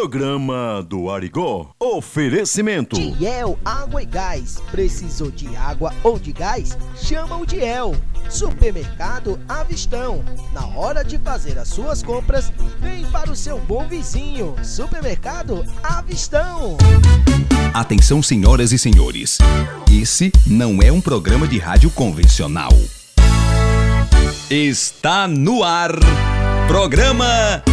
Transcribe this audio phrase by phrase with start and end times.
[0.00, 1.74] Programa do Arigó.
[1.78, 2.96] Oferecimento.
[2.96, 4.56] Diel Água e Gás.
[4.70, 6.74] Precisou de água ou de gás?
[6.96, 7.94] Chama o Diel.
[8.30, 10.24] Supermercado Avistão.
[10.54, 12.50] Na hora de fazer as suas compras,
[12.80, 14.56] vem para o seu bom vizinho.
[14.64, 16.78] Supermercado Avistão.
[17.74, 19.36] Atenção, senhoras e senhores.
[19.92, 22.72] Esse não é um programa de rádio convencional.
[24.48, 25.90] Está no ar.
[26.70, 27.64] Programa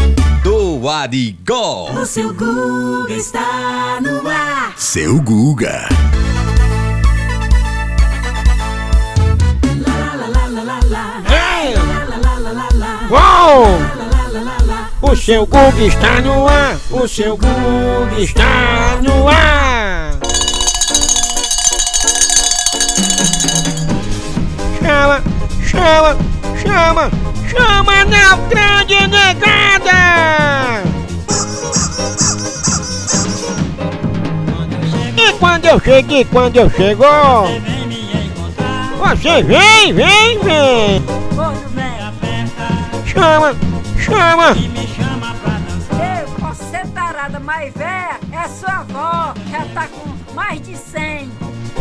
[0.44, 1.92] do Arigó.
[1.92, 4.74] O seu Guga está no ar.
[4.76, 5.88] Seu Guga.
[13.12, 13.68] Uou!
[15.04, 16.76] O seu Guga está no ar!
[16.90, 20.18] O seu Guga está no ar!
[24.82, 25.24] Chama,
[25.64, 26.18] chama,
[26.60, 27.12] chama,
[27.58, 30.84] chama na grande negada!
[35.18, 37.48] E quando eu cheguei, quando eu chegou,
[39.00, 41.04] você vem, vem, vem!
[43.06, 43.56] Chama,
[43.98, 44.56] chama!
[46.72, 51.32] Ser tarada, mas véia é sua avó, já tá com mais de 100.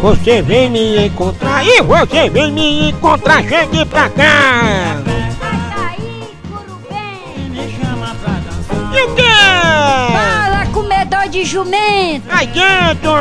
[0.02, 5.15] Você vem me encontrar e você vem me encontrar, chegue pra cá!
[11.36, 12.26] De jumento.
[12.30, 13.12] Aí dentro!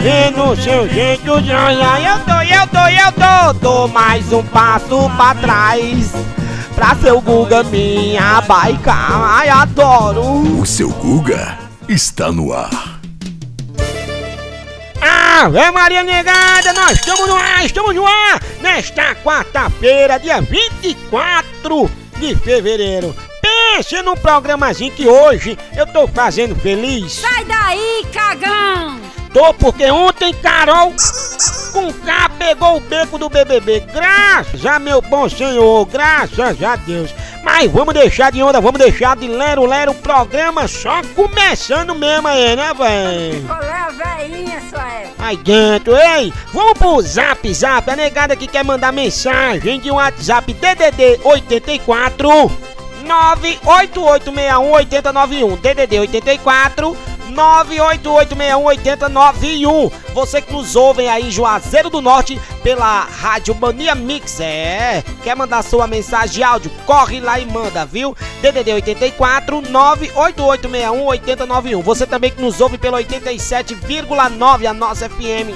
[0.00, 5.10] Vendo seu jeito de olhar, eu tô, eu tô, eu tô, dou mais um passo
[5.16, 6.12] pra trás.
[6.74, 10.22] Pra seu Guga minha baica, ai adoro!
[10.58, 12.98] O seu Guga está no ar.
[15.02, 18.40] Ave Maria Negada, nós estamos no ar, estamos no ar!
[18.62, 23.14] Nesta quarta-feira, dia 24 de fevereiro.
[23.76, 27.12] Pense num programazinho que hoje eu tô fazendo feliz.
[27.12, 29.00] Sai daí, cagão.
[29.32, 30.92] Tô porque ontem Carol
[31.72, 33.80] com K pegou o beco do BBB.
[33.92, 37.14] Graças a meu bom senhor, graças a Deus.
[37.44, 42.26] Mas vamos deixar de onda, vamos deixar de lero lero o programa só começando mesmo
[42.26, 43.44] aí, né, véi?
[43.46, 45.14] Qual é a veinha, sua época?
[45.24, 50.52] Aí dentro, ei, vamos pro zap zap, a negada que quer mandar mensagem de WhatsApp
[50.52, 52.70] DDD 84
[53.04, 56.96] 988618091 DDD 84
[57.30, 65.04] 988618091 Você que nos ouve aí, Juazeiro do Norte, pela Rádio Mania Mix, é.
[65.22, 66.70] Quer mandar sua mensagem de áudio?
[66.84, 68.16] Corre lá e manda, viu?
[68.42, 75.54] DDD 84 988618091 Você também que nos ouve pelo 87,9 a nossa FM.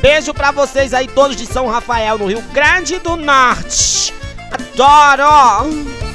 [0.00, 4.12] Beijo pra vocês aí, todos de São Rafael, no Rio Grande do Norte.
[4.52, 6.13] Adoro!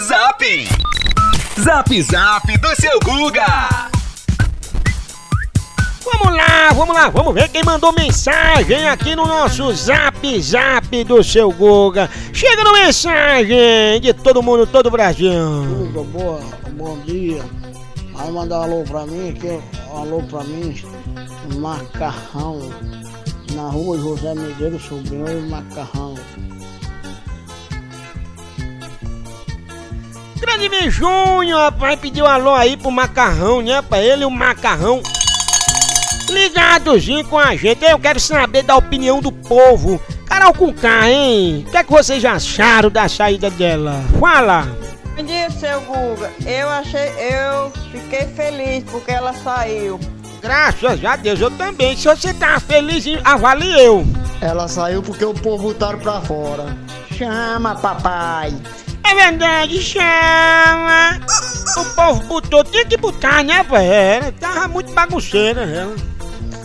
[0.00, 0.68] Zap!
[1.60, 3.90] Zap Zap do seu Guga.
[6.04, 11.22] Vamos lá, vamos lá, vamos ver quem mandou mensagem aqui no nosso Zap Zap do
[11.22, 12.08] seu Guga.
[12.32, 15.30] Chega no mensagem de todo mundo, todo o Brasil.
[15.30, 16.40] Tudo boa,
[16.72, 17.44] bom dia.
[18.12, 20.74] Vai mandar um alô pra mim, que um alô pra mim,
[21.56, 22.70] macarrão.
[23.52, 26.14] Na rua José Medeiros Sobrinho Macarrão.
[30.40, 33.82] Grande Me Júnior, rapaz, pediu alô aí pro macarrão, né?
[33.82, 35.02] Pra ele o macarrão.
[36.30, 40.00] Ligadozinho com a gente, eu quero saber da opinião do povo.
[40.26, 41.64] Carol com K, hein?
[41.66, 44.02] O que é que vocês acharam da saída dela?
[44.20, 44.68] Fala!
[45.16, 46.30] Bom dia, seu Guga.
[46.46, 49.98] Eu achei, eu fiquei feliz porque ela saiu.
[50.40, 51.96] Graças a Deus, eu também.
[51.96, 54.06] Se você tá feliz, avalie eu.
[54.40, 56.76] Ela saiu porque o povo botaram pra fora.
[57.10, 58.54] Chama, papai.
[59.04, 61.18] É verdade, chama!
[61.76, 64.32] O povo botou, tinha que botar, né, velho?
[64.32, 65.94] Tava muito bagunceira, ela.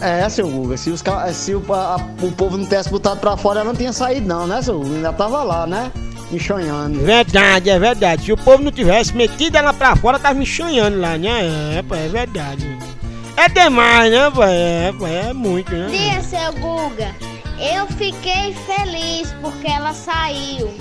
[0.02, 1.02] É, seu Guga, se, os,
[1.34, 4.46] se o, a- o povo não tivesse botado pra fora, ela não tinha saído não,
[4.46, 4.96] né, seu Guga?
[4.96, 5.92] Ainda tava lá, né?
[6.32, 7.00] Enxonhando.
[7.00, 8.26] Verdade, é verdade.
[8.26, 11.78] Se o povo não tivesse metido ela pra fora, tava me enxanhando lá, né?
[11.78, 12.78] É, pô, é verdade.
[13.38, 14.44] É demais, né, pô?
[14.44, 15.88] É, pô, é muito, né?
[15.90, 17.16] dia, seu Guga.
[17.60, 20.74] Eu fiquei feliz porque ela saiu.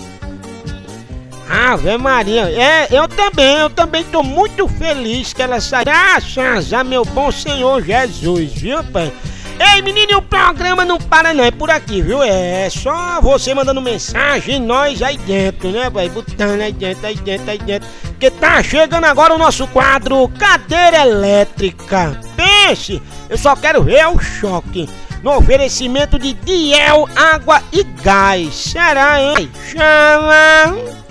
[1.48, 5.84] Ave Maria, é, eu também, eu também tô muito feliz que ela saiu.
[5.84, 9.12] Graças a meu bom Senhor Jesus, viu, pai?
[9.58, 12.22] Ei, menino, o programa não para não, é por aqui, viu?
[12.22, 16.08] É só você mandando mensagem nós aí dentro, né, pai?
[16.08, 17.88] Botando aí dentro, aí dentro, aí dentro.
[18.08, 22.18] Porque tá chegando agora o nosso quadro Cadeira Elétrica.
[22.34, 24.88] Pense, eu só quero ver o choque.
[25.22, 28.52] No oferecimento de Diel Água e Gás.
[28.54, 29.48] Será, hein?
[29.70, 31.01] Chama!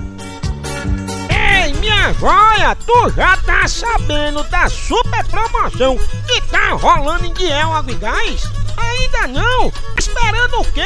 [1.81, 5.97] Minha joia, tu já tá sabendo da super promoção
[6.27, 8.60] que tá rolando em Diel Água?
[8.77, 9.71] Ainda não?
[9.97, 10.81] Esperando o quê?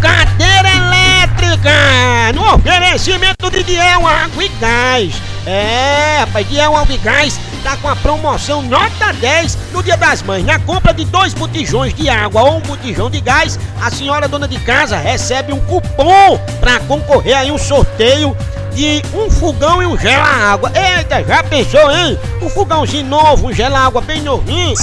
[0.00, 2.32] Cadeira elétrica!
[2.34, 5.14] No oferecimento de Diel Água e Gás.
[5.46, 10.22] É, rapaz, Diel Água e Gás tá com a promoção nota 10 no Dia das
[10.22, 10.44] Mães.
[10.44, 14.48] Na compra de dois botijões de água ou um botijão de gás, a senhora dona
[14.48, 18.36] de casa recebe um cupom para concorrer aí um sorteio
[18.74, 20.70] de um fogão e um gela-água.
[20.74, 22.18] Eita, já pensou, hein?
[22.40, 24.76] Um fogãozinho novo, um gela-água bem novinho.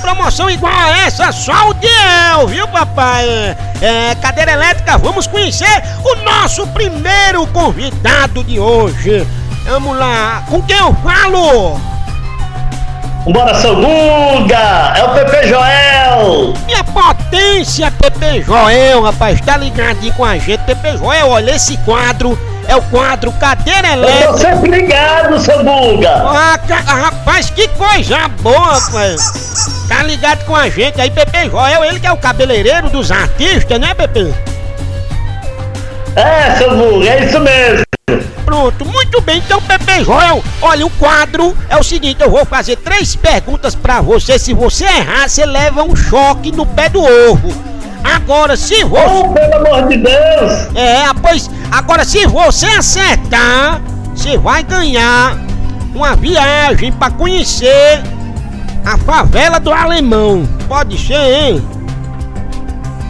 [0.00, 3.56] Promoção igual a essa, só o Diel, viu, papai?
[3.80, 9.26] É, cadeira elétrica, vamos conhecer o nosso primeiro convidado de hoje.
[9.64, 11.80] Vamos lá, com quem eu falo?
[13.26, 14.94] Bora, seu Guga!
[14.96, 16.54] É o Pepe Joel!
[16.64, 20.60] Minha potência, Pepe Joel, rapaz, tá ligadinho com a gente.
[20.60, 24.38] Pepe Joel, olha, esse quadro é o quadro Cadeira Eu tô Elétrica.
[24.38, 26.10] sempre ligado, seu Guga!
[26.10, 29.22] Ah, ah, rapaz, que coisa boa, rapaz.
[29.88, 33.78] Tá ligado com a gente aí, Pepe Joel, ele que é o cabeleireiro dos artistas,
[33.80, 34.34] né, Pepe?
[36.14, 37.84] É, seu Guga, é isso mesmo!
[38.44, 42.76] Pronto, muito bem, então, Pepe Joel, olha, o quadro é o seguinte, eu vou fazer
[42.76, 47.52] três perguntas pra você, se você errar, você leva um choque no pé do ovo.
[48.04, 49.04] Agora, se você...
[49.04, 50.52] Oh, pelo amor de Deus!
[50.76, 53.80] É, pois, agora se você acertar,
[54.14, 55.36] você vai ganhar
[55.94, 58.02] uma viagem pra conhecer
[58.84, 60.46] a favela do Alemão.
[60.68, 61.68] Pode ser, hein?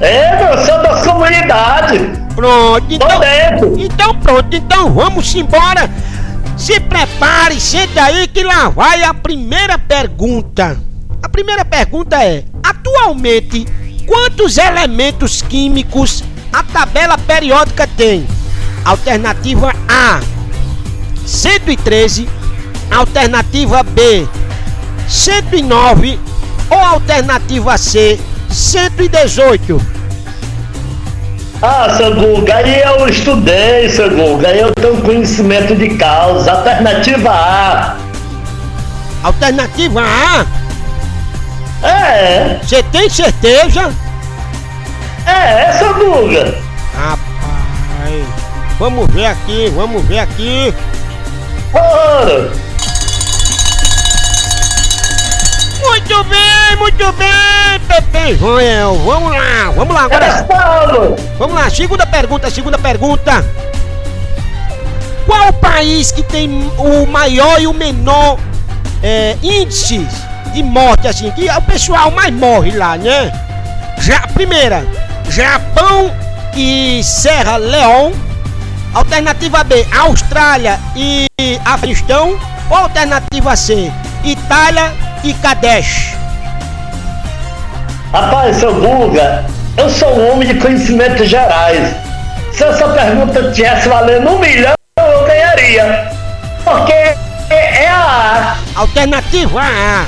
[0.00, 2.00] É, eu sou das comunidades!
[2.35, 3.75] Pronto, Tô então, dentro!
[3.79, 5.91] então pronto, então vamos embora.
[6.56, 10.79] Se prepare, senta aí que lá vai a primeira pergunta.
[11.23, 13.67] A primeira pergunta é: atualmente,
[14.06, 16.23] quantos elementos químicos
[16.53, 18.26] a tabela periódica tem?
[18.87, 20.21] Alternativa A:
[21.27, 22.29] 113.
[22.91, 24.29] Alternativa B:
[25.09, 26.21] 109.
[26.71, 28.19] Ou alternativa C:
[28.49, 29.81] 118.
[31.62, 36.53] Ah, seu Guga, aí eu estudei, seu Guga, aí eu tenho conhecimento de causa.
[36.53, 37.97] Alternativa A.
[39.25, 40.47] Alternativa A:
[41.85, 43.93] É, Você tem certeza?
[45.27, 46.56] é, seu Guga!
[46.97, 47.25] Rapaz,
[48.78, 50.75] vamos ver aqui, vamos ver aqui.
[55.81, 58.94] Muito bem, muito bem, Pepe Joel.
[59.05, 60.46] Vamos lá, vamos lá agora.
[61.39, 63.44] Vamos lá, segunda pergunta, segunda pergunta.
[65.27, 68.39] Qual o país que tem o maior e o menor
[69.03, 70.06] é, índices
[70.53, 73.32] de morte, assim, que o pessoal mais morre lá, né?
[73.98, 74.86] Já, primeira,
[75.29, 76.10] Japão
[76.55, 78.26] e Serra Leão.
[78.96, 81.26] Alternativa B, Austrália e
[81.67, 82.41] Afeganistão.
[82.70, 83.93] Ou alternativa C,
[84.24, 84.91] Itália
[85.22, 86.15] e Kadesh.
[88.10, 89.44] Rapaz, seu Guga,
[89.76, 91.94] eu sou um homem de conhecimentos gerais.
[92.53, 96.10] Se essa pergunta tivesse valendo um milhão, eu ganharia.
[96.65, 98.81] Porque é, é a A.
[98.81, 100.06] Alternativa A.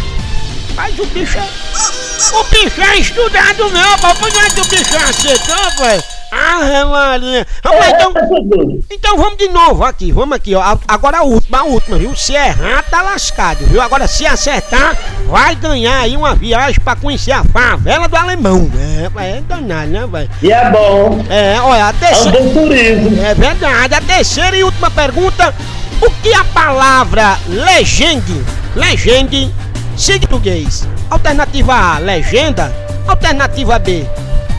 [0.75, 2.39] Mas o bicho é.
[2.39, 4.31] O bicho é estudado não, papai.
[4.33, 6.18] Não é que o bicho é acertou, velho.
[6.31, 7.47] Ah, Maria.
[7.63, 8.13] Vamos lá, então.
[8.13, 8.79] seu Guga.
[8.91, 10.77] Então vamos de novo aqui, vamos aqui, ó.
[10.87, 12.15] Agora a última, a última, viu?
[12.15, 13.81] Se errar, tá lascado, viu?
[13.81, 18.71] Agora se acertar, vai ganhar aí uma viagem pra conhecer a favela do alemão.
[18.79, 20.31] É, é danado, né, velho?
[20.43, 21.25] E é bom.
[21.31, 22.39] É, olha, a É um terceira.
[22.51, 23.23] turismo.
[23.25, 23.95] É verdade.
[23.95, 25.55] A terceira e última pergunta:
[26.03, 28.43] o que a palavra legende,
[28.75, 30.87] legende, em português?
[31.11, 32.73] Alternativa A, legenda.
[33.07, 34.05] Alternativa B,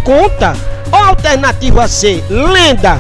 [0.03, 0.55] conta.
[0.91, 2.99] Alternativa C, lenda.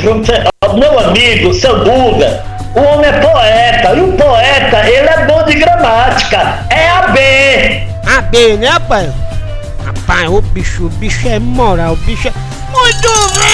[0.00, 0.32] Junte-
[0.64, 5.44] ô, meu amigo, seu Guga, O homem é poeta, e o poeta, ele é bom
[5.44, 6.64] de gramática.
[6.70, 7.86] É a B.
[8.06, 9.12] A B, né, pai?
[9.84, 12.32] Rapaz, o bicho, o bicho é moral, o bicho é.
[12.72, 13.08] Muito
[13.38, 13.52] bem!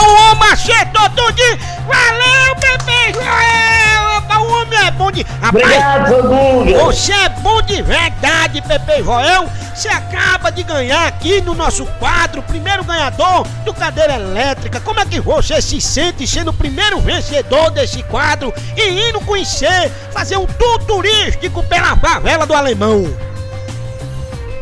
[0.00, 1.42] O homem acertou tudo!
[1.86, 3.12] Valeu, bebê
[4.44, 5.22] O homem é bom de.
[5.22, 9.48] Rapaz, Obrigado, você é bom de verdade, Pepe Joel.
[9.74, 14.80] Você acaba de ganhar aqui no nosso quadro, primeiro ganhador do Cadeira Elétrica.
[14.80, 19.90] Como é que você se sente sendo o primeiro vencedor desse quadro e indo conhecer,
[20.12, 23.04] fazer um tour turístico pela favela do Alemão?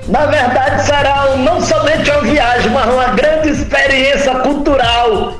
[0.08, 5.34] Na verdade, será não somente uma viagem, mas uma grande experiência cultural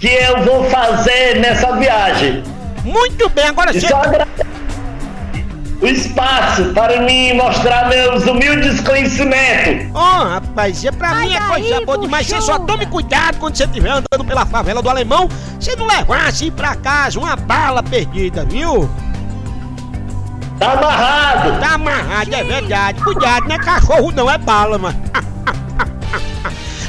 [0.00, 2.42] que eu vou fazer nessa viagem.
[2.84, 4.42] Muito bem, agora agradeço
[5.82, 9.90] o espaço para me mostrar meus humildes conhecimentos.
[9.92, 12.26] Ó, rapaz, é pra mim é coisa boa demais.
[12.26, 15.28] Você só tome cuidado quando você estiver andando pela favela do Alemão.
[15.58, 18.88] Você não levar assim pra casa uma bala perdida, viu?
[20.60, 21.60] Tá amarrado.
[21.60, 23.02] Tá amarrado, é verdade.
[23.02, 25.02] Cuidado, não é cachorro, não, é bala, mano.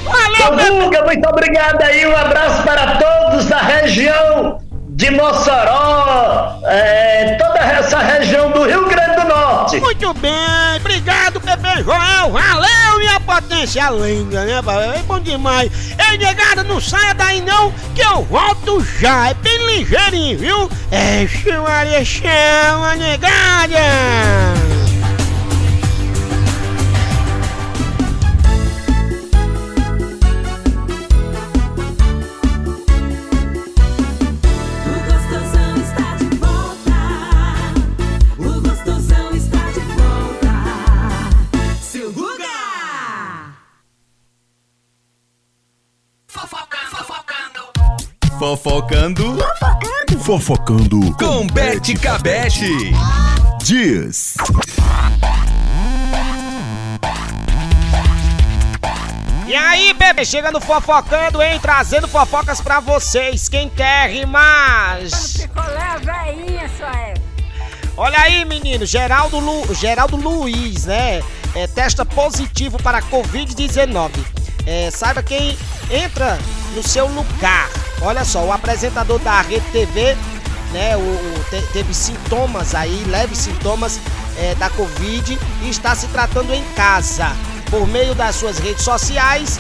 [0.06, 0.84] Valeu, Seu meu.
[0.84, 2.06] Guga, muito obrigado aí.
[2.06, 4.62] Um abraço para todos da região
[4.94, 9.80] de Mossoró, é, toda essa região do Rio Grande do Norte.
[9.80, 10.32] Muito bem,
[10.78, 12.32] obrigado, Bebê Joel.
[12.32, 14.62] Valeu, minha potência linda, né?
[14.96, 15.72] É bom demais.
[16.10, 19.30] Ei, negada, não saia daí não, que eu volto já.
[19.30, 20.70] É bem ligeirinho, viu?
[20.92, 24.73] É, chama, chama, negada.
[48.44, 49.38] Fofocando
[50.20, 52.92] Fofocando com Bete Cabete.
[53.64, 54.36] Dias.
[59.48, 61.58] E aí, bebê, chegando fofocando, hein?
[61.62, 63.48] Trazendo fofocas pra vocês.
[63.48, 64.98] Quem quer rimar?
[65.38, 67.14] Picolé veinha, só é.
[67.96, 71.24] Olha aí, menino, Geraldo, Lu, Geraldo Luiz, né?
[71.56, 74.12] É, testa positivo para Covid-19.
[74.66, 75.58] É, saiba quem
[75.90, 76.38] entra
[76.76, 77.70] no seu lugar.
[78.03, 80.15] Olha só, o apresentador da Rede TV,
[80.72, 80.95] né?
[80.98, 84.00] O, o- te- teve sintomas aí, leves sintomas
[84.38, 87.31] é, da Covid e está se tratando em casa.
[87.69, 89.60] Por meio das suas redes sociais,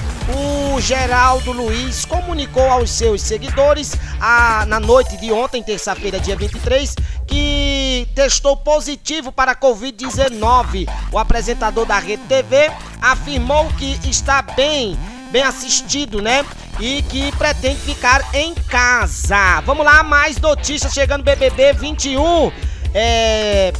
[0.75, 6.95] o Geraldo Luiz comunicou aos seus seguidores a- na noite de ontem, terça-feira, dia 23,
[7.25, 10.87] que testou positivo para a Covid-19.
[11.11, 12.69] O apresentador da Rede TV
[13.01, 14.97] afirmou que está bem,
[15.33, 16.45] bem assistido, né?
[16.79, 19.61] E que pretende ficar em casa.
[19.65, 22.51] Vamos lá, mais notícias chegando BBB 21.
[22.93, 23.73] É,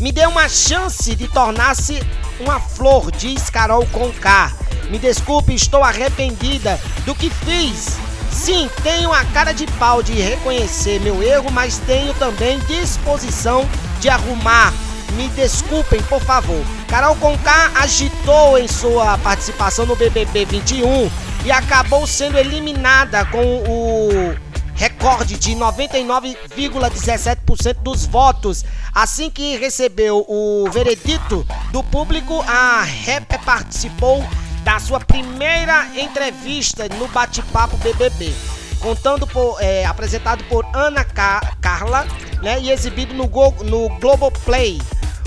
[0.00, 2.02] me dê uma chance de tornar-se
[2.40, 4.52] uma flor, diz Carol Conká.
[4.90, 7.96] Me desculpe, estou arrependida do que fiz.
[8.32, 13.68] Sim, tenho a cara de pau de reconhecer meu erro, mas tenho também disposição
[14.00, 14.72] de arrumar.
[15.12, 16.64] Me desculpem, por favor.
[16.88, 21.10] Carol Conká agitou em sua participação no BBB 21
[21.44, 24.34] e acabou sendo eliminada com o
[24.74, 28.64] recorde de 99,17% dos votos.
[28.94, 34.22] Assim que recebeu o veredito do público, a rapper participou
[34.62, 38.34] da sua primeira entrevista no bate-papo BBB,
[38.80, 42.06] contando por, é, apresentado por Ana Ca- Carla,
[42.42, 44.80] né, e exibido no, Go, no Globoplay.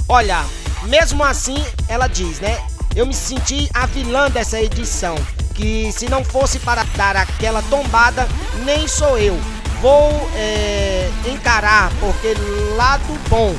[0.08, 0.44] Olha,
[0.84, 2.58] mesmo assim, ela diz, né?
[2.96, 5.16] Eu me senti a vilã dessa edição.
[5.54, 8.28] Que se não fosse para dar aquela tombada,
[8.64, 9.40] nem sou eu.
[9.82, 12.34] Vou é, encarar, porque
[12.76, 13.56] lado bom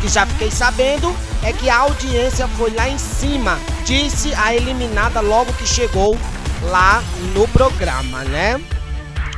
[0.00, 5.20] que já fiquei sabendo é que a audiência foi lá em cima, disse a eliminada
[5.20, 6.18] logo que chegou
[6.62, 7.02] lá
[7.34, 8.60] no programa, né?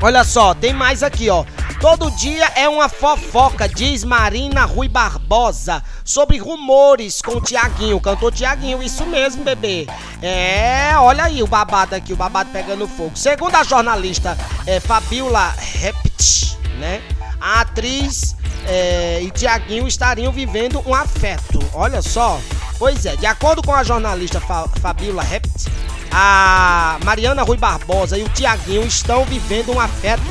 [0.04, 1.44] Olha só, tem mais aqui, ó.
[1.80, 8.32] Todo dia é uma fofoca, diz Marina Rui Barbosa, sobre rumores com o Tiaguinho, cantor
[8.32, 9.86] Tiaguinho, isso mesmo, bebê.
[10.20, 13.16] É, olha aí o babado aqui, o babado pegando fogo.
[13.16, 17.00] Segundo a jornalista é, Fabiola Rept, né?
[17.42, 21.58] A atriz é, e Tiaguinho estariam vivendo um afeto.
[21.74, 22.40] Olha só.
[22.78, 25.66] Pois é, de acordo com a jornalista Fa Fabiola Rept,
[26.12, 30.22] a Mariana Rui Barbosa e o Tiaguinho estão vivendo um afeto.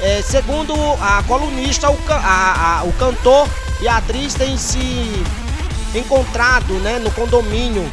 [0.00, 3.48] É, segundo a colunista, o, ca- a- a- o cantor
[3.80, 5.22] e a atriz têm se
[5.94, 7.90] encontrado né, no condomínio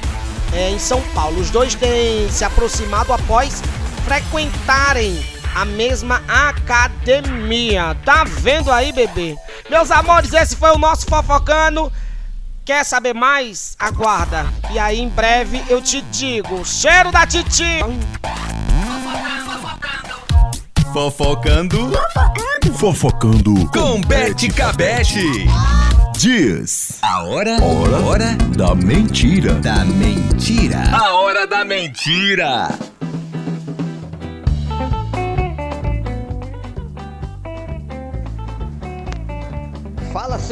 [0.54, 1.40] é, em São Paulo.
[1.40, 3.62] Os dois têm se aproximado após
[4.06, 5.24] frequentarem
[5.56, 7.96] a mesma academia.
[8.06, 9.36] Tá vendo aí, bebê?
[9.70, 11.92] Meus amores, esse foi o nosso fofocando.
[12.66, 13.76] Quer saber mais?
[13.80, 14.46] Aguarda.
[14.72, 16.64] E aí em breve eu te digo.
[16.66, 17.80] Cheiro da Titi.
[20.94, 21.92] Fofocando
[22.78, 25.48] Fofocando com Bete Cabete.
[26.18, 27.00] Dias.
[27.02, 27.98] A hora, Hora.
[28.06, 29.56] hora da mentira.
[29.56, 30.84] da mentira.
[30.92, 32.70] A hora da mentira.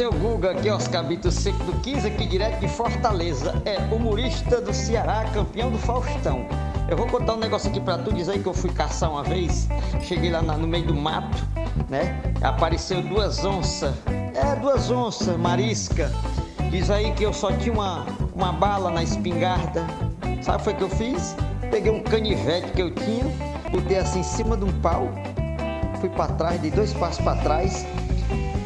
[0.00, 3.60] Seu Guga, aqui é Oscar Bito Seco do 15, aqui direto de Fortaleza.
[3.66, 6.46] É humorista do Ceará, campeão do Faustão.
[6.88, 9.22] Eu vou contar um negócio aqui pra tu, diz aí que eu fui caçar uma
[9.22, 9.68] vez,
[10.00, 11.46] cheguei lá no meio do mato,
[11.90, 12.18] né?
[12.40, 13.94] Apareceu duas onças,
[14.34, 16.10] é, duas onças, marisca.
[16.70, 19.84] Diz aí que eu só tinha uma, uma bala na espingarda.
[20.40, 21.36] Sabe o que que eu fiz?
[21.70, 23.24] Peguei um canivete que eu tinha,
[23.70, 25.10] botei assim em cima de um pau,
[26.00, 27.84] fui pra trás, dei dois passos pra trás,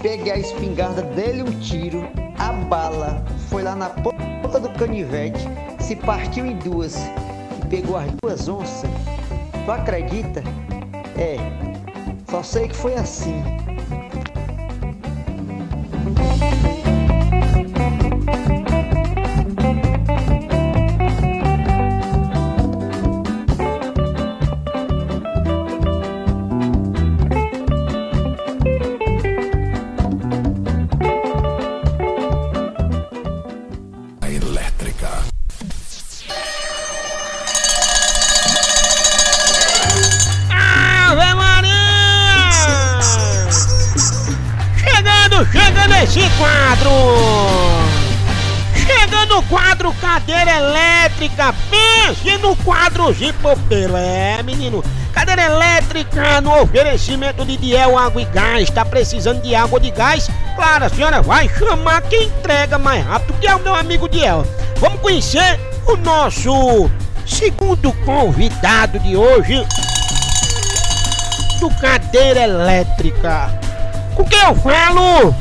[0.05, 2.07] peguei a espingarda dele um tiro,
[2.39, 5.49] a bala foi lá na ponta do canivete,
[5.81, 8.91] se partiu em duas e pegou as duas onças.
[9.65, 10.45] Tu acredita?
[11.17, 11.37] É,
[12.31, 13.43] só sei que foi assim.
[53.15, 53.99] Zipopela!
[54.01, 54.85] É, menino!
[55.13, 58.69] Cadeira Elétrica no oferecimento de Diel Água e Gás.
[58.69, 60.29] Tá precisando de água de gás?
[60.57, 64.45] Claro, a senhora vai chamar quem entrega mais rápido, que é o meu amigo Diel.
[64.79, 66.91] Vamos conhecer o nosso
[67.25, 69.65] segundo convidado de hoje
[71.61, 73.59] do Cadeira Elétrica.
[74.15, 75.35] Com quem eu falo?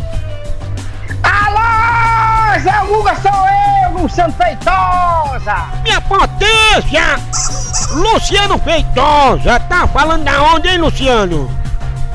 [1.24, 5.66] Alô, Zé Luga, sou eu, Luciano Feitosa!
[5.84, 7.63] Minha potência!
[7.94, 11.50] Luciano Feitosa, tá falando da onde, hein, Luciano?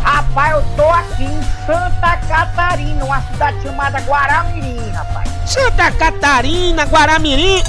[0.03, 5.29] Rapaz, eu tô aqui em Santa Catarina, uma cidade chamada Guaramirim, rapaz.
[5.47, 7.63] Santa Catarina, Guaramirim.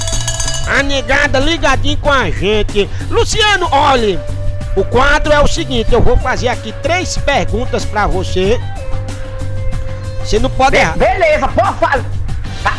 [0.77, 2.87] A negada ligadinho com a gente.
[3.09, 4.19] Luciano, olhe,
[4.75, 8.59] o quadro é o seguinte, eu vou fazer aqui três perguntas pra você.
[10.23, 10.97] Você não pode Be- errar.
[10.97, 12.05] beleza, pode fazer.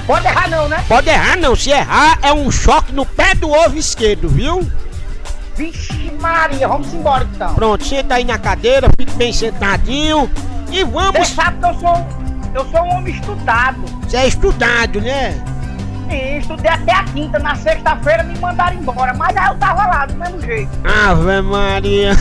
[0.06, 0.84] Pode errar não, né?
[0.88, 4.70] Pode errar não, se errar é um choque no pé do ovo esquerdo, viu?
[5.60, 7.54] Vixe Maria, vamos embora então.
[7.54, 10.30] Pronto, senta aí na cadeira, fique bem sentadinho
[10.72, 11.28] e Você vamos.
[11.28, 12.06] sabe que eu sou,
[12.54, 13.78] eu sou um homem estudado.
[14.00, 15.32] Você é estudado, né?
[16.08, 20.06] Sim, estudei até a quinta, na sexta-feira me mandaram embora, mas aí eu tava lá
[20.06, 20.70] do mesmo jeito.
[20.82, 22.12] Ave Maria.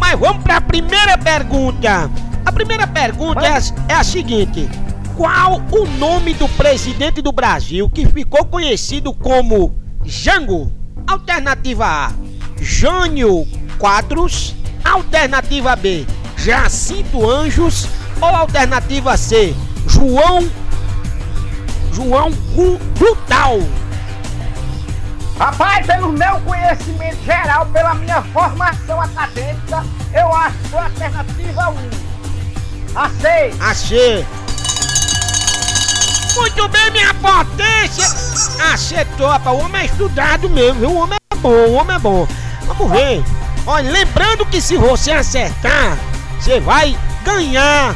[0.00, 2.10] Mas vamos para a primeira pergunta.
[2.44, 4.68] A primeira pergunta é a, é a seguinte:
[5.16, 9.72] Qual o nome do presidente do Brasil que ficou conhecido como
[10.04, 10.81] Jango?
[11.12, 12.12] Alternativa A:
[12.58, 13.46] Jânio
[13.78, 14.54] Quadros.
[14.82, 16.06] Alternativa B:
[16.38, 17.86] Jacinto Anjos.
[18.18, 19.54] Ou alternativa C:
[19.86, 20.50] João.
[21.92, 22.30] João
[22.98, 23.58] Brutal.
[25.38, 31.68] Rapaz, pelo meu conhecimento geral, pela minha formação acadêmica, eu acho que foi a alternativa
[31.68, 31.90] 1.
[32.94, 33.62] Aceito.
[33.62, 34.26] Achei.
[36.34, 38.06] Muito bem, minha potência.
[38.72, 39.56] Acertou, rapaz.
[39.56, 40.90] O homem é estudado mesmo, viu?
[40.90, 42.26] O homem é bom, o homem é bom.
[42.66, 43.22] Vamos ver.
[43.66, 45.96] Olha, lembrando que se você acertar,
[46.38, 47.94] você vai ganhar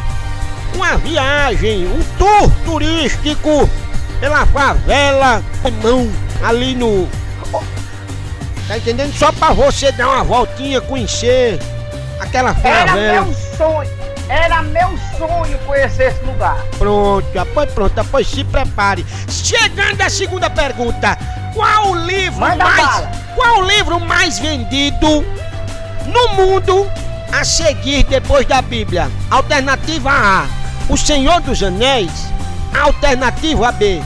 [0.75, 3.69] uma viagem, um tour turístico
[4.21, 5.43] pela favela,
[5.83, 6.11] não,
[6.43, 7.09] ali no...
[8.69, 9.13] Tá entendendo?
[9.17, 11.61] Só pra você dar uma voltinha, conhecer
[12.21, 13.25] aquela Era favela.
[13.25, 13.91] meu sonho,
[14.29, 16.57] era meu sonho conhecer esse lugar.
[16.79, 19.05] Pronto, após pronto, após se prepare.
[19.29, 21.17] Chegando à segunda pergunta:
[21.55, 23.11] qual o livro Manda mais bala.
[23.35, 25.25] qual o livro mais vendido
[26.07, 26.91] no mundo
[27.33, 29.11] a seguir depois da Bíblia?
[29.31, 30.47] Alternativa A:
[30.89, 32.11] O Senhor dos Anéis.
[32.79, 34.03] Alternativa B: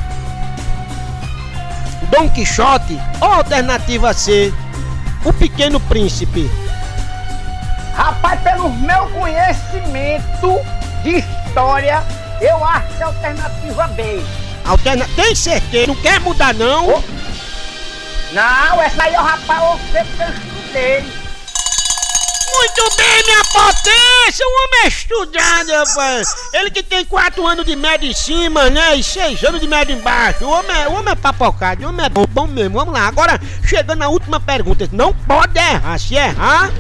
[2.11, 3.01] Dom Quixote.
[3.21, 4.53] Ou alternativa C:
[5.25, 6.51] O Pequeno Príncipe.
[8.23, 10.61] Rapaz, pelo meu conhecimento
[11.03, 12.05] de história,
[12.41, 14.23] eu acho que é a alternativa B.
[14.65, 15.09] Alterna...
[15.17, 15.87] Tem certeza?
[15.87, 17.03] Não quer mudar não?
[18.33, 21.21] Não, essa aí, ó, rapaz, eu sei que eu estudei.
[22.53, 24.45] Muito bem, minha potência!
[24.47, 26.29] O homem é estudado, rapaz!
[26.53, 28.97] Ele que tem 4 anos de média em cima, né?
[28.97, 30.45] E 6 anos de média embaixo.
[30.45, 32.79] O homem é, o homem é papocado, o homem é bom, bom mesmo.
[32.79, 34.89] Vamos lá, agora chegando na última pergunta.
[34.93, 35.99] Não pode errar.
[35.99, 36.71] Se errar,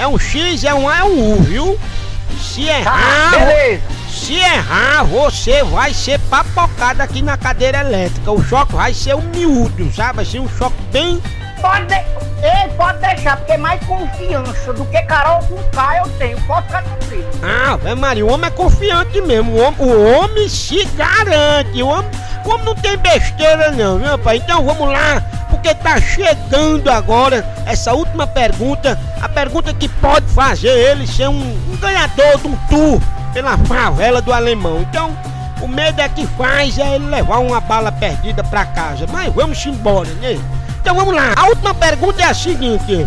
[0.00, 1.78] é um X, é um A, é um U, viu?
[2.40, 3.32] Se errar.
[3.32, 3.82] Beleza.
[4.10, 8.32] Se errar, você vai ser papocado aqui na cadeira elétrica.
[8.32, 10.22] O choque vai ser um miúdo, sabe?
[10.22, 11.22] Assim, um choque bem.
[11.60, 11.94] Pode, de...
[11.94, 16.40] Ei, pode deixar, porque mais confiança do que Carol com K eu tenho.
[16.42, 17.30] Pode ficar tranquilo.
[17.42, 19.52] Ah, Vé Maria, o homem é confiante mesmo.
[19.52, 21.82] O homem, o homem se garante.
[21.82, 22.10] O homem,
[22.46, 24.38] o homem não tem besteira, não, viu, pai?
[24.38, 25.22] Então vamos lá,
[25.60, 28.98] porque tá chegando agora essa última pergunta.
[29.20, 33.00] A pergunta que pode fazer ele ser um, um ganhador de um tour
[33.34, 34.80] pela favela do alemão.
[34.80, 35.16] Então,
[35.60, 39.06] o medo é que faz é ele levar uma bala perdida pra casa.
[39.12, 40.38] Mas vamos embora, né?
[40.80, 41.34] Então vamos lá.
[41.36, 43.06] A última pergunta é a seguinte: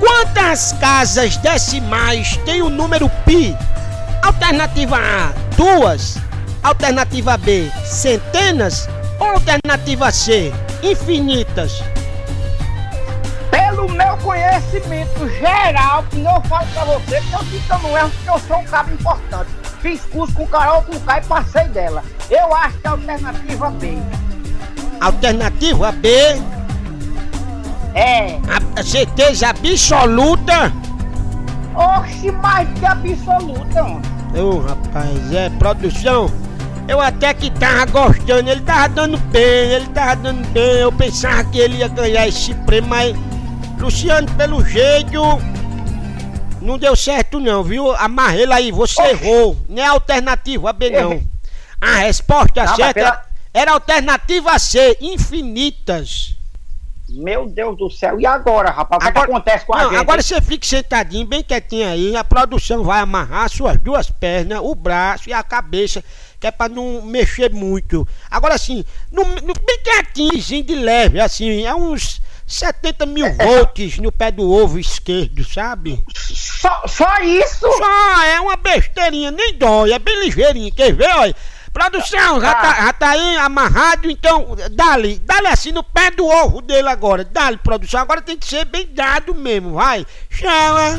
[0.00, 3.54] Quantas casas decimais tem o número pi?
[4.22, 6.16] Alternativa A, duas.
[6.62, 8.88] Alternativa B, centenas.
[9.20, 10.52] Alternativa C,
[10.90, 11.82] infinitas?
[13.50, 18.30] Pelo meu conhecimento geral, que eu falo pra você, que eu eu não erro, porque
[18.30, 19.50] eu sou um cara importante.
[19.80, 22.02] Fiz curso com Carol com K e passei dela.
[22.30, 23.98] Eu acho que é a alternativa B.
[25.00, 26.08] Alternativa B,
[27.94, 28.38] É.
[28.76, 30.72] a certeza absoluta.
[31.74, 34.02] Oxe, mais que absoluta, mano.
[34.34, 36.30] Ô rapaz, é produção.
[36.88, 40.78] Eu até que tava gostando, ele tava dando bem, ele tava dando bem.
[40.78, 43.16] Eu pensava que ele ia ganhar esse prêmio, mas
[43.78, 45.20] Luciano, pelo jeito,
[46.62, 47.90] não deu certo não, viu?
[47.96, 49.56] Amarrei ele aí, você errou.
[49.68, 51.20] Não é alternativa B não.
[51.80, 56.34] A resposta Não, certa pela- era alternativa C, infinitas.
[57.08, 58.98] Meu Deus do céu, e agora, rapaz?
[59.00, 60.00] O que, é que acontece com a Não, gente?
[60.00, 62.16] agora você fique sentadinho, bem quietinho aí.
[62.16, 66.02] A produção vai amarrar suas duas pernas, o braço e a cabeça,
[66.40, 68.06] que é pra não mexer muito.
[68.30, 74.12] Agora assim, no, no- bem quietinho, de leve, assim, é uns 70 mil volts no
[74.12, 76.02] pé do ovo esquerdo, sabe?
[76.16, 77.60] Só, só isso?
[77.60, 80.72] Só, é uma besteirinha, nem dói, é bem ligeirinho.
[80.72, 81.34] Quer ver, olha?
[81.72, 86.62] Produção, já tá, já tá aí amarrado, então dá-lhe, dá-lhe assim no pé do ovo
[86.62, 87.22] dele agora.
[87.22, 90.06] Dá-lhe, produção, agora tem que ser bem dado mesmo, vai.
[90.30, 90.98] Chama.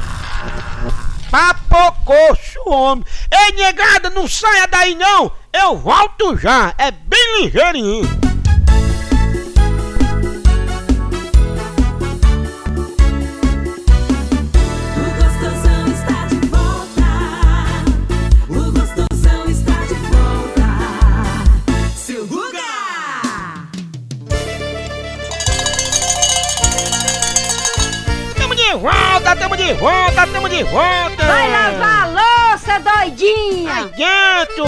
[1.29, 3.05] Papocoço, homem.
[3.31, 5.31] Ei, negada, não saia daí não.
[5.51, 6.73] Eu volto já.
[6.77, 8.33] É bem ligeirinho.
[29.63, 31.26] De volta, tamo de volta.
[31.26, 33.89] Vai lavar a louça, doidinha!
[33.95, 34.65] Dentro!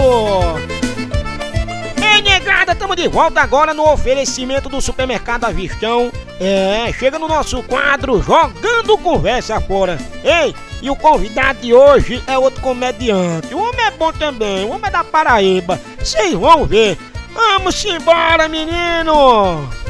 [2.01, 6.10] Ei, negada, tamo de volta agora no oferecimento do supermercado Avistão.
[6.39, 9.97] É, chega no nosso quadro Jogando Conversa Fora.
[10.23, 13.53] Ei, e o convidado de hoje é outro comediante.
[13.53, 15.79] O homem é bom também, o homem é da Paraíba.
[15.99, 16.97] Vocês vão ver.
[17.34, 19.85] Vamos embora, menino!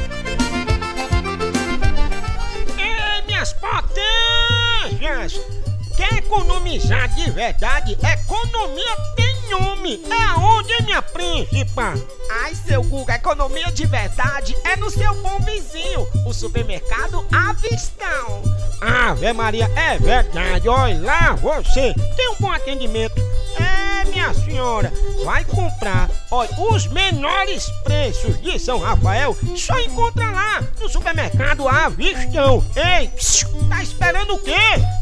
[5.96, 7.96] Quer economizar de verdade?
[8.02, 10.02] Economia tem nome!
[10.10, 11.94] É aonde, minha príncipa?
[12.42, 18.42] Ai, seu Guga, economia de verdade é no seu bom vizinho, o supermercado Avistão.
[18.80, 23.20] Ave Maria, é verdade, olha lá você tem um bom atendimento.
[23.58, 24.92] É, minha senhora,
[25.24, 32.64] vai comprar, olha, os menores preços de São Rafael só encontra lá no supermercado Avistão.
[32.74, 33.10] Ei,
[33.68, 34.54] tá esperando o quê?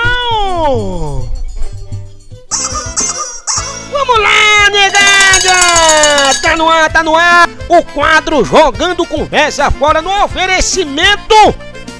[3.93, 6.35] Vamos lá, negada!
[6.43, 7.49] Tá no ar, tá no ar!
[7.69, 11.35] O quadro Jogando Conversa Fora no oferecimento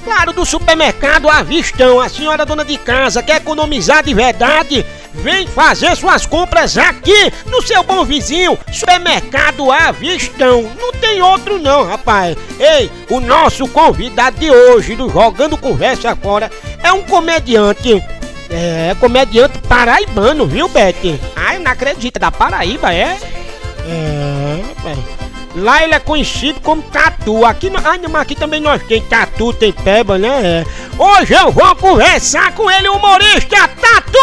[0.03, 4.83] Claro, do supermercado Avistão, a senhora dona de casa quer economizar de verdade?
[5.13, 10.69] vem fazer suas compras aqui no seu bom vizinho, Supermercado Avistão.
[10.79, 12.37] Não tem outro não, rapaz.
[12.59, 16.49] Ei, o nosso convidado de hoje do Jogando Conversa Fora
[16.83, 18.03] é um comediante.
[18.49, 21.19] É, comediante paraibano, viu, Beth?
[21.35, 23.17] Ai, não acredita, da Paraíba, é?
[23.87, 24.97] É, rapaz.
[25.55, 27.45] Lá ele é conhecido como Tatu.
[27.45, 30.63] Aqui, ah, mas aqui também nós tem Tatu, tem Peba, né?
[30.63, 30.65] É.
[30.97, 34.19] Hoje eu vou conversar com ele, humorista Tatu!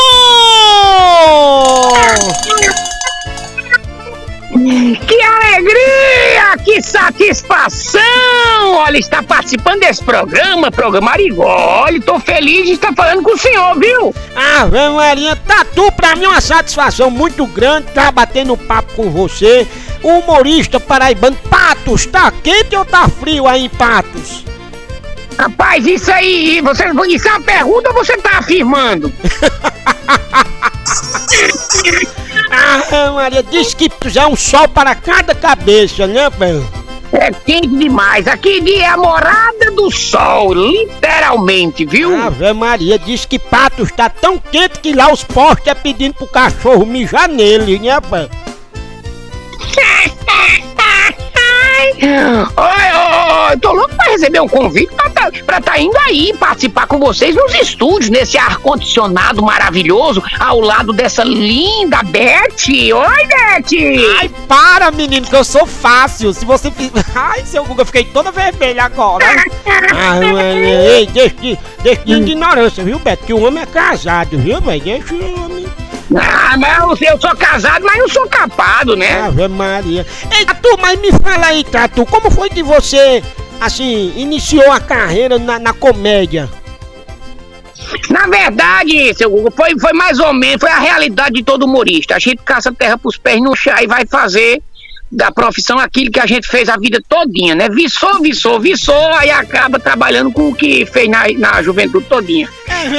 [4.50, 6.56] Que alegria!
[6.64, 8.00] Que satisfação!
[8.76, 11.82] Olha, está participando desse programa, programa Arigó.
[11.84, 14.14] Olha, tô feliz de estar falando com o senhor, viu?
[14.34, 19.66] Ave Maria, Tatu, pra mim é uma satisfação muito grande estar batendo papo com você.
[20.02, 24.44] Humorista paraibano Patos, tá quente ou tá frio aí Patos?
[25.38, 29.12] Rapaz, isso aí, você, isso é uma pergunta ou você tá afirmando?
[32.50, 36.60] Ave Maria, diz que já é um sol para cada cabeça, né, pai?
[37.12, 38.26] É quente demais.
[38.26, 42.20] Aqui é a morada do sol, literalmente, viu?
[42.20, 46.26] Ave Maria, diz que Patos tá tão quente que lá os postes é pedindo pro
[46.26, 48.28] cachorro mijar nele, né, pai?
[52.00, 56.86] Oi, oi, tô louco pra receber um convite pra tá, pra tá indo aí participar
[56.86, 62.68] com vocês nos estúdios, nesse ar-condicionado maravilhoso, ao lado dessa linda Beth.
[62.68, 64.18] Oi, Beth!
[64.18, 66.32] Ai, para, menino, que eu sou fácil.
[66.32, 66.72] Se você.
[67.14, 69.24] Ai, seu Google, eu fiquei toda vermelha agora.
[69.94, 73.24] Ai, ei, deixa de, deixa de ignorância, viu, Beto?
[73.24, 74.82] Que o homem é casado, viu, velho?
[74.82, 75.77] Deixa o homem.
[76.16, 79.20] Ah, mas eu sou casado, mas não sou capado, né?
[79.20, 80.06] Ave Maria.
[80.30, 83.22] Ei, Tatu, mas me fala aí, Tatu, como foi que você,
[83.60, 86.48] assim, iniciou a carreira na, na comédia?
[88.10, 92.16] Na verdade, seu Google, foi, foi mais ou menos, foi a realidade de todo humorista.
[92.16, 94.62] A gente caça terra pros pés no chá e vai fazer
[95.10, 97.68] da profissão aquilo que a gente fez a vida todinha, né?
[97.70, 102.48] Viçou, viçou, viçou, aí acaba trabalhando com o que fez na, na juventude todinha.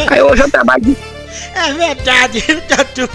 [0.10, 0.98] Aí hoje eu trabalho de...
[1.54, 3.10] É verdade, Tatu.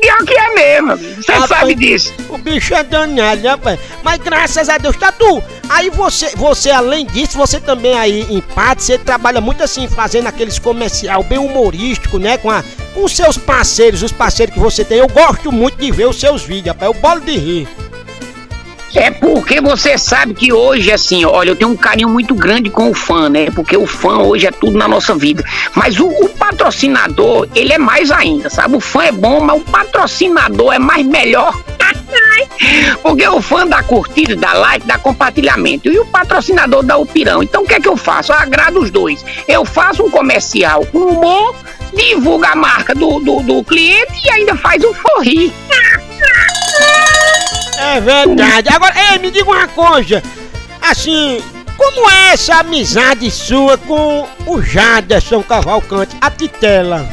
[0.00, 2.14] Pior que é mesmo, você Rapaz, sabe disso.
[2.28, 3.78] O bicho é danado, né, pai?
[4.02, 8.84] Mas graças a Deus, Tatu, aí você, você além disso, você também aí em parte,
[8.84, 12.36] você trabalha muito assim, fazendo aqueles comercial bem humorístico, né?
[12.38, 12.62] Com, a,
[12.94, 14.98] com os seus parceiros, os parceiros que você tem.
[14.98, 16.94] Eu gosto muito de ver os seus vídeos, rapaz.
[16.94, 17.68] Eu bolo de rir.
[18.94, 22.90] É porque você sabe que hoje, assim, olha, eu tenho um carinho muito grande com
[22.90, 23.50] o fã, né?
[23.50, 25.44] Porque o fã hoje é tudo na nossa vida.
[25.74, 28.76] Mas o, o patrocinador, ele é mais ainda, sabe?
[28.76, 31.54] O fã é bom, mas o patrocinador é mais melhor.
[33.02, 35.90] Porque o fã dá curtida, dá like, dá compartilhamento.
[35.90, 37.42] E o patrocinador dá o pirão.
[37.42, 38.32] Então o que é que eu faço?
[38.32, 39.24] Eu agrado os dois.
[39.46, 41.54] Eu faço um comercial com humor,
[41.94, 45.52] divulga a marca do, do, do cliente e ainda faz um forri.
[47.78, 48.68] É verdade.
[48.72, 50.22] Agora, ei, me diga uma coisa.
[50.80, 51.42] Assim,
[51.76, 57.06] como é essa amizade sua com o Jaderson Cavalcante, a Titela?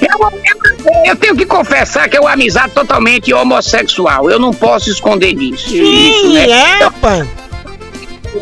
[0.00, 0.32] Eu,
[1.06, 4.30] eu tenho que confessar que é uma amizade totalmente homossexual.
[4.30, 5.68] Eu não posso esconder disso.
[5.68, 6.80] Sim, Isso, né?
[6.82, 7.28] é, pai.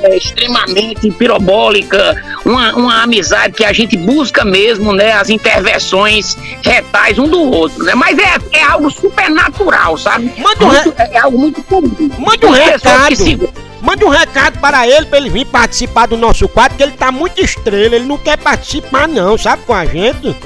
[0.02, 5.12] é extremamente pirobólica, uma, uma amizade que a gente busca mesmo, né?
[5.12, 7.94] As intervenções retais um do outro, né?
[7.94, 10.32] Mas é, é algo supernatural, sabe?
[10.38, 12.10] Manda um Muito- é, é algo muito comum.
[12.18, 13.52] Manda um recado.
[13.80, 17.10] Manda um recado para ele, pra ele vir participar do nosso quadro, que ele tá
[17.10, 20.36] muito estrela, ele não quer participar não, sabe, com a gente?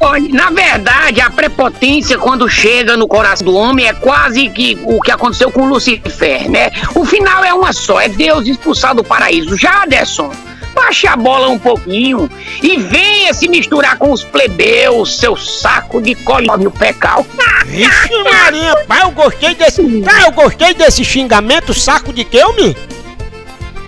[0.00, 5.00] Olha, na verdade, a prepotência quando chega no coração do homem é quase que o
[5.00, 6.70] que aconteceu com Lucifer, né?
[6.94, 9.56] O final é uma só, é Deus expulsar do paraíso.
[9.56, 10.30] Já, Aderson,
[10.78, 12.30] baixa a bola um pouquinho
[12.62, 17.26] e venha se misturar com os plebeus, seu saco de coliforme o pecal.
[17.66, 19.82] Vixe Maria, pai, eu gostei desse...
[20.02, 22.76] Tá, eu gostei desse xingamento, saco de que, me?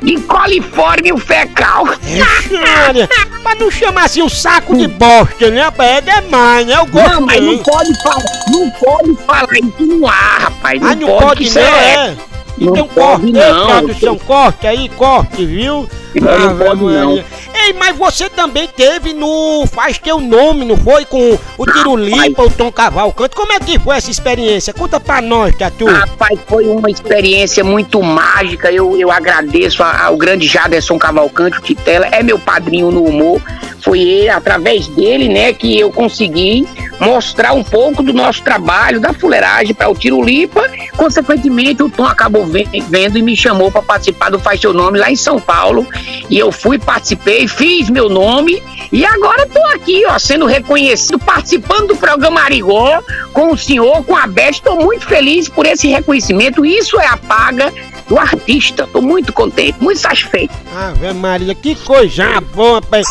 [0.03, 1.87] De coliforme o fecal.
[2.03, 3.09] Vixe Maria,
[3.42, 5.98] pra não chamar assim um saco de bosta, né, pai?
[5.98, 6.74] É demais, né?
[6.76, 7.12] Eu gostei.
[7.14, 10.81] Não, mas não pode falar, não pode falar isso no ar, rapaz.
[10.81, 11.94] Não, Ah, não pode, pode não, é.
[11.94, 12.16] é?
[12.59, 13.66] Não Então pode corte, não.
[13.66, 15.88] tradução, corte aí, corte, viu?
[16.14, 17.25] Não, não Ave pode não.
[17.70, 21.04] Ei, mas você também teve no Faz Teu Nome, não foi?
[21.04, 23.37] Com o Tiro Limpa, o Tom Cavalcante.
[23.37, 24.74] Como é que foi essa experiência?
[24.74, 25.85] Conta pra nós, Tatu.
[25.87, 28.72] Rapaz, foi uma experiência muito mágica.
[28.72, 33.40] Eu, eu agradeço ao grande Jaderson Cavalcante, o Titela, é meu padrinho no humor.
[33.83, 36.66] Foi ele, através dele, né, que eu consegui
[37.00, 40.68] mostrar um pouco do nosso trabalho, da fuleiragem para o Tiro Lipa.
[40.98, 44.98] Consequentemente, o Tom acabou ve- vendo e me chamou para participar do Faz Seu Nome
[44.98, 45.87] lá em São Paulo.
[46.28, 51.88] E eu fui, participei, fiz meu nome e agora tô aqui, ó, sendo reconhecido, participando
[51.88, 53.03] do programa Arigó
[53.35, 54.53] com o senhor, com a Beth.
[54.53, 56.64] Estou muito feliz por esse reconhecimento.
[56.64, 57.70] Isso é a paga
[58.09, 58.88] do artista.
[58.90, 60.55] Tô muito contente, muito satisfeito.
[60.75, 63.07] Ave Maria, que coisa boa, rapaz.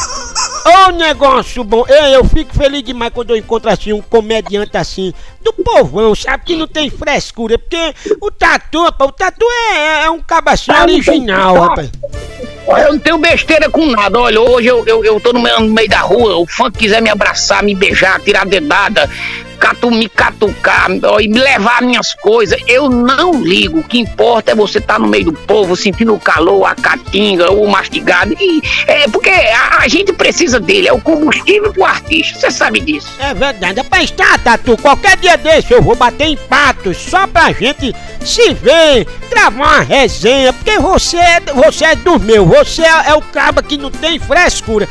[0.66, 1.86] Ô negócio bom.
[1.88, 6.44] Ei, eu fico feliz demais quando eu encontro assim um comediante assim, do povão, sabe?
[6.44, 7.60] Que não tem frescura.
[7.60, 11.92] Porque o tatu, rapaz, o tatu é, é um cabacinho original, rapaz.
[12.78, 14.20] Eu não tenho besteira com nada.
[14.20, 17.02] Olha, hoje eu, eu, eu tô no meio, no meio da rua, o fã quiser
[17.02, 19.10] me abraçar, me beijar, tirar dedada,
[19.60, 23.80] catu, me catucar ó, e me levar minhas coisas, eu não ligo.
[23.80, 27.52] O que importa é você estar no meio do povo, sentindo o calor, a caatinga,
[27.52, 28.34] o mastigado.
[28.40, 32.40] E, é porque a, a gente precisa dele, é o combustível pro artista.
[32.40, 33.10] Você sabe disso.
[33.20, 33.82] É verdade.
[33.82, 37.94] Rapaz, tá, Tatu, qualquer dia desse eu vou bater em patos só pra gente
[38.24, 43.16] se ver, gravar uma resenha, porque você é, você é do meu, você é, é
[43.16, 44.88] o caba que não tem frescura.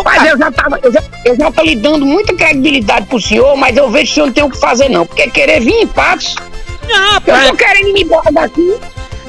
[0.00, 3.20] Ô, Mas eu já, tava, eu, já, eu já tô lhe dando muita credibilidade pro
[3.20, 5.06] senhor, mas eu vejo que o senhor não tem o que fazer, não.
[5.06, 6.34] Porque querer vir em patos.
[6.88, 7.48] Não, Eu pai.
[7.48, 8.74] tô querendo ir embora daqui.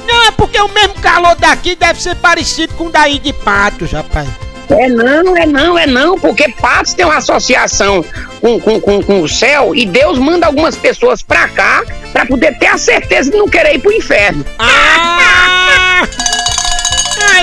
[0.06, 3.92] Não, é porque o mesmo calor daqui deve ser parecido com o daí de patos,
[3.92, 4.28] rapaz.
[4.70, 8.02] É não, é não, é não, porque Patos tem uma associação
[8.40, 12.56] com, com, com, com o céu e Deus manda algumas pessoas pra cá pra poder
[12.58, 14.42] ter a certeza de não querer ir pro inferno.
[14.58, 15.63] Ah!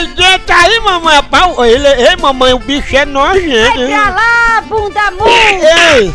[0.07, 1.23] Deita aí, mamãe.
[1.29, 3.77] Pau, Ele, ei, mamãe, o bicho é nojento.
[3.77, 3.87] Vai hein?
[3.89, 5.97] pra lá, bunda murcha!
[5.97, 6.13] Ei!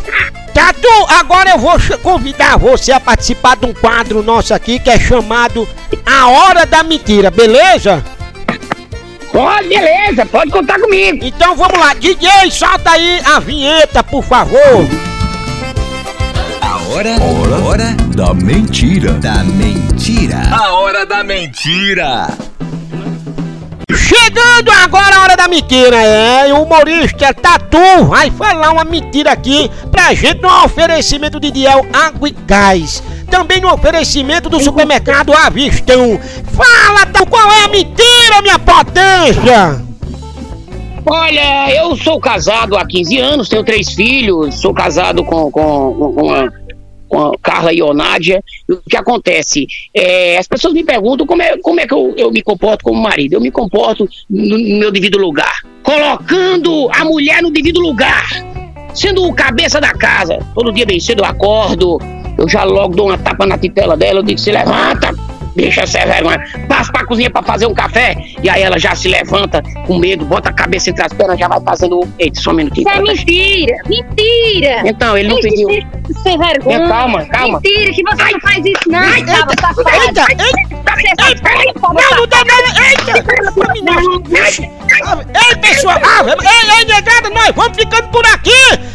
[0.54, 4.98] Tatu, agora eu vou convidar você a participar de um quadro nosso aqui que é
[4.98, 5.68] chamado
[6.06, 8.02] A Hora da Mentira, beleza?
[9.30, 11.22] Pode, beleza, pode contar comigo.
[11.26, 14.58] Então vamos lá, DJ, solta aí a vinheta, por favor.
[16.62, 19.12] A hora, hora, hora Da mentira.
[19.12, 20.40] da mentira.
[20.50, 22.28] A hora da mentira.
[23.96, 29.70] Chegando agora a hora da mentira, é, o humorista Tatu vai falar uma mentira aqui
[29.90, 33.02] pra gente no oferecimento de Diel Água e Gás.
[33.30, 36.20] Também no oferecimento do supermercado Avistão.
[36.52, 39.82] Fala, Tatu, qual é a mentira, minha potência?
[41.08, 46.34] Olha, eu sou casado há 15 anos, tenho três filhos, sou casado com, com, com,
[46.34, 46.48] a,
[47.08, 48.42] com a Carla e a Nádia.
[48.68, 49.66] E o que acontece?
[49.94, 53.00] É, as pessoas me perguntam como é, como é que eu, eu me comporto como
[53.00, 53.34] marido.
[53.34, 58.26] Eu me comporto no, no meu devido lugar, colocando a mulher no devido lugar,
[58.94, 60.38] sendo o cabeça da casa.
[60.54, 61.98] Todo dia bem cedo eu acordo,
[62.38, 65.14] eu já logo dou uma tapa na titela dela, eu digo, se levanta,
[65.54, 66.42] deixa essa vergonha.
[66.76, 70.26] Passo pra cozinha pra fazer um café, e aí ela já se levanta com medo,
[70.26, 72.06] bota a cabeça entre as pernas, já vai fazendo.
[72.18, 72.86] Eita, só um minutinho.
[72.86, 73.76] Isso é mentira!
[73.88, 74.82] Mentira!
[74.84, 75.68] Então, ele não Deixa pediu.
[76.22, 76.80] Sem vergonha!
[76.80, 77.60] Não, calma, calma.
[77.62, 79.02] Mentira, que você não faz isso não!
[79.02, 79.88] Eita, Caba safado!
[79.88, 83.12] eita, eita, Você é safado, Não, não dá não, eita!
[85.48, 88.50] Ei, pessoal, ah, ei, ei, negada, nós vamos ficando por aqui,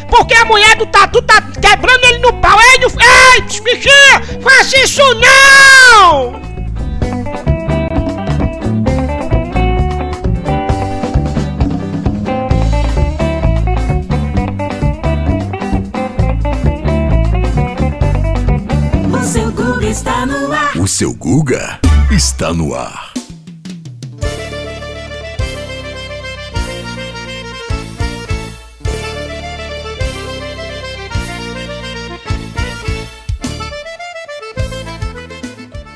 [0.07, 2.59] porque a mulher do Tatu tá quebrando ele no pau.
[2.61, 6.50] Ei, ei, bichinha, faça isso não!
[19.91, 20.77] Está no ar.
[20.77, 21.77] O seu Guga
[22.09, 23.11] está no ar.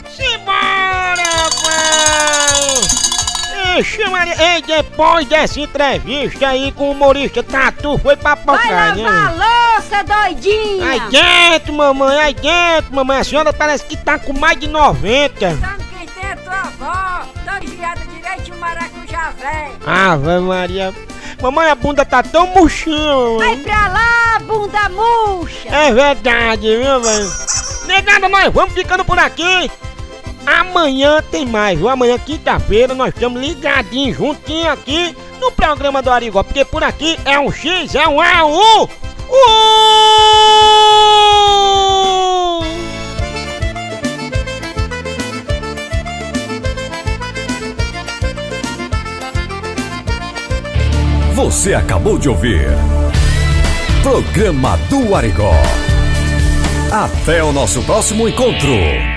[0.09, 3.79] Simbora, pai!
[3.79, 8.95] Ixi, Maria, ei, depois dessa entrevista aí com o humorista Tatu, foi pra Vai papai,
[8.97, 9.03] né?
[9.03, 10.89] lavar a louça, doidinha!
[10.89, 13.19] Aí dentro, mamãe, aí dentro, mamãe.
[13.19, 15.57] A senhora parece que tá com mais de 90.
[15.57, 17.25] Sabe quem tem a tua avó?
[17.45, 19.77] Toda enfiada direito um maracujá velho!
[19.85, 20.93] Ave Maria.
[21.41, 23.63] Mamãe, a bunda tá tão murchinha, Vai mamãe.
[23.63, 25.69] pra lá, bunda murcha!
[25.69, 27.31] É verdade, viu, velho?
[27.85, 29.69] Negada, nós vamos ficando por aqui.
[30.45, 31.89] Amanhã tem mais, viu?
[31.89, 36.41] Amanhã, quinta-feira, nós estamos ligadinhos, juntinho aqui no programa do Arigó.
[36.43, 38.45] Porque por aqui é um X, é um A,
[39.29, 39.75] U.
[51.35, 52.67] Você acabou de ouvir.
[54.01, 55.53] Programa do Arigó.
[56.91, 59.14] Até o nosso próximo encontro.